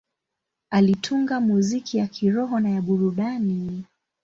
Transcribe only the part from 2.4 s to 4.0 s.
na ya burudani.